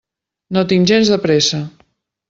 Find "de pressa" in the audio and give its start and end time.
1.15-1.65